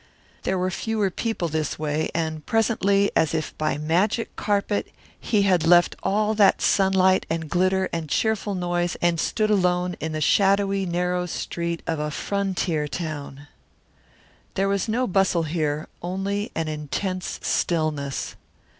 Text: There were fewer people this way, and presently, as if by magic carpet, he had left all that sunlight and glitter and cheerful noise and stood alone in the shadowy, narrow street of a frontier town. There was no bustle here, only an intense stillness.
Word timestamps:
There 0.41 0.57
were 0.57 0.71
fewer 0.71 1.11
people 1.11 1.47
this 1.47 1.77
way, 1.77 2.09
and 2.15 2.43
presently, 2.43 3.11
as 3.15 3.35
if 3.35 3.55
by 3.59 3.77
magic 3.77 4.35
carpet, 4.35 4.87
he 5.19 5.43
had 5.43 5.67
left 5.67 5.95
all 6.01 6.33
that 6.33 6.59
sunlight 6.59 7.27
and 7.29 7.47
glitter 7.47 7.87
and 7.93 8.09
cheerful 8.09 8.55
noise 8.55 8.97
and 8.99 9.19
stood 9.19 9.51
alone 9.51 9.95
in 9.99 10.11
the 10.13 10.19
shadowy, 10.19 10.87
narrow 10.87 11.27
street 11.27 11.83
of 11.85 11.99
a 11.99 12.09
frontier 12.09 12.87
town. 12.87 13.45
There 14.55 14.67
was 14.67 14.89
no 14.89 15.05
bustle 15.05 15.43
here, 15.43 15.87
only 16.01 16.51
an 16.55 16.67
intense 16.67 17.39
stillness. 17.43 18.35